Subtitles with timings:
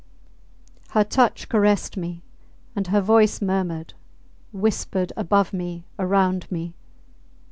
[0.97, 2.23] Her touch caressed me,
[2.75, 3.93] and her voice murmured,
[4.51, 6.73] whispered above me, around me.